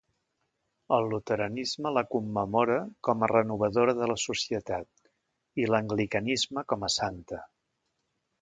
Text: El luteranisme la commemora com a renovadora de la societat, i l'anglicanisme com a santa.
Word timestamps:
El 0.95 1.09
luteranisme 1.09 1.91
la 1.97 2.03
commemora 2.15 2.79
com 3.09 3.21
a 3.21 3.29
renovadora 3.33 3.95
de 4.01 4.09
la 4.13 4.17
societat, 4.25 5.07
i 5.65 5.71
l'anglicanisme 5.73 6.65
com 6.75 6.89
a 6.89 6.95
santa. 6.99 7.45